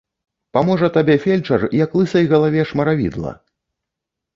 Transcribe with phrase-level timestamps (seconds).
[0.57, 3.41] Паможа табе фельчар, як лысай галаве шмаравідла.